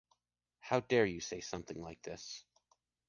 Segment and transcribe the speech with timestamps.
[0.61, 2.43] How dare you say something like this?